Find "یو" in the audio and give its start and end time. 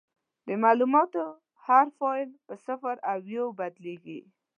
3.35-3.47